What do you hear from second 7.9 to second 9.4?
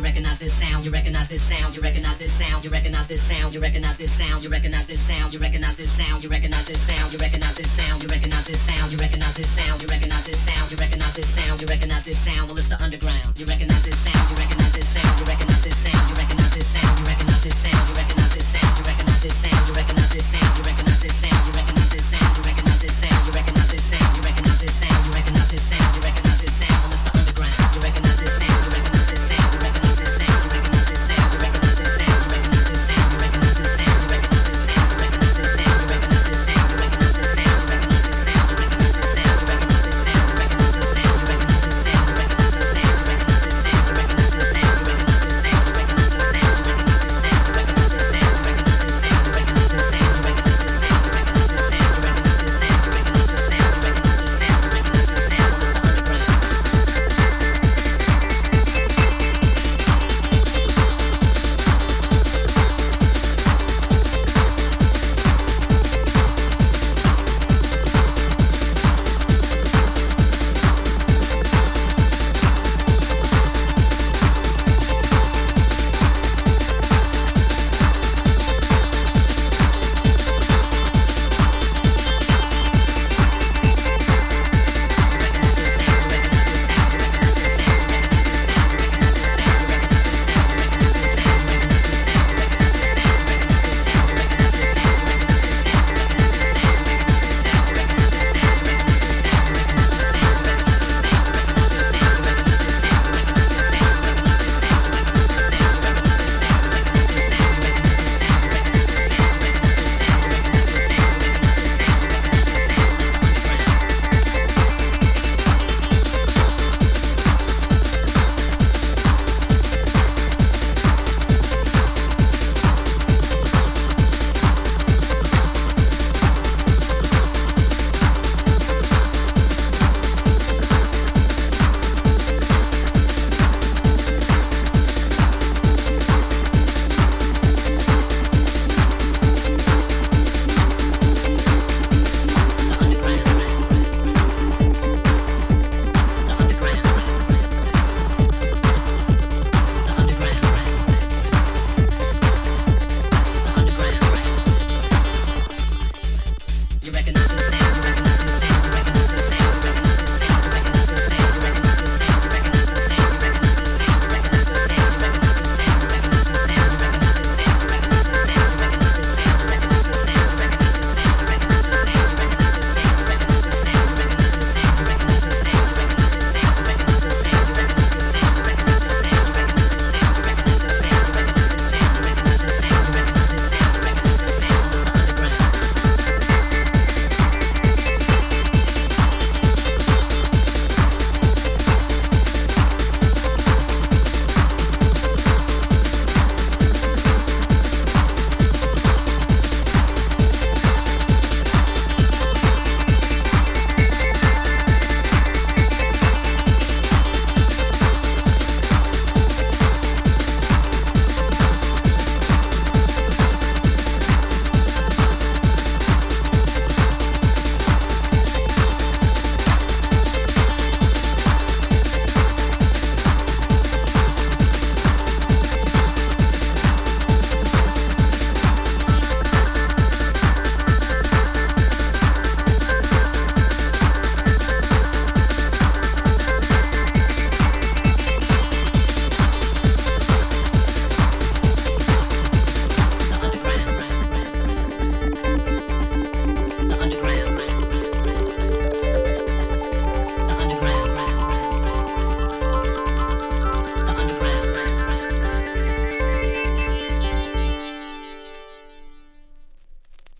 you recognize this sound, you recognize